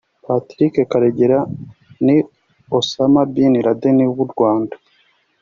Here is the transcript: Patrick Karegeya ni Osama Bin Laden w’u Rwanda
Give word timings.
Patrick 0.25 0.73
Karegeya 0.91 1.39
ni 2.05 2.17
Osama 2.77 3.21
Bin 3.33 3.53
Laden 3.65 3.97
w’u 4.17 4.27
Rwanda 4.31 4.75